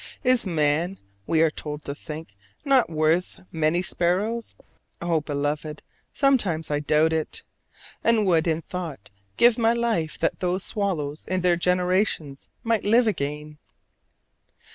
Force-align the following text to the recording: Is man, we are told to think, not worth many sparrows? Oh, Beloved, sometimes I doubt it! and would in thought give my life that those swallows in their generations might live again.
Is 0.23 0.47
man, 0.47 0.97
we 1.27 1.43
are 1.43 1.51
told 1.51 1.85
to 1.85 1.93
think, 1.93 2.35
not 2.65 2.89
worth 2.89 3.41
many 3.51 3.83
sparrows? 3.83 4.55
Oh, 4.99 5.21
Beloved, 5.21 5.83
sometimes 6.11 6.71
I 6.71 6.79
doubt 6.79 7.13
it! 7.13 7.43
and 8.03 8.25
would 8.25 8.47
in 8.47 8.63
thought 8.63 9.11
give 9.37 9.59
my 9.59 9.73
life 9.73 10.17
that 10.17 10.39
those 10.39 10.63
swallows 10.63 11.23
in 11.27 11.41
their 11.41 11.55
generations 11.55 12.47
might 12.63 12.83
live 12.83 13.05
again. 13.05 13.59